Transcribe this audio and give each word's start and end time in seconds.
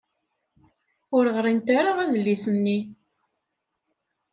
Ur 1.17 1.25
ɣrint 1.37 1.67
ara 1.77 1.91
adlis-nni. 2.03 2.79